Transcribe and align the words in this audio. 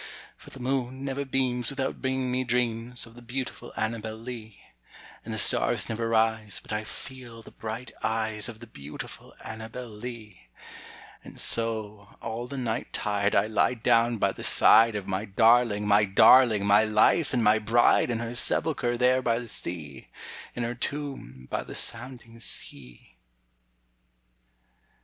For 0.35 0.49
the 0.49 0.59
moon 0.59 1.03
never 1.05 1.25
beams 1.25 1.69
without 1.69 2.01
bringing 2.01 2.31
me 2.31 2.43
dreams 2.43 3.05
Of 3.05 3.13
the 3.13 3.21
beautiful 3.21 3.71
Annabel 3.77 4.15
Lee, 4.17 4.59
And 5.23 5.31
the 5.31 5.37
stars 5.37 5.89
never 5.89 6.09
rise 6.09 6.59
but 6.59 6.73
I 6.73 6.83
feel 6.85 7.43
the 7.43 7.51
bright 7.51 7.91
eyes 8.01 8.49
Of 8.49 8.61
the 8.61 8.65
beautiful 8.65 9.35
Annabel 9.45 9.87
Lee. 9.89 10.47
And 11.23 11.39
so, 11.39 12.15
all 12.19 12.47
the 12.47 12.57
night 12.57 12.91
tide 12.93 13.35
I 13.35 13.45
lie 13.45 13.75
down 13.75 14.17
by 14.17 14.31
the 14.31 14.43
side 14.43 14.95
Of 14.95 15.05
my 15.05 15.25
darling, 15.25 15.85
my 15.85 16.05
darling, 16.05 16.65
my 16.65 16.83
life, 16.83 17.31
and 17.31 17.43
my 17.43 17.59
bride, 17.59 18.09
In 18.09 18.17
her 18.17 18.33
sepulchre 18.33 18.97
there 18.97 19.21
by 19.21 19.37
the 19.37 19.47
sea, 19.47 20.07
In 20.55 20.63
her 20.63 20.73
tomb 20.73 21.47
by 21.51 21.61
the 21.61 21.75
sounding 21.75 22.39
sea. 22.39 23.17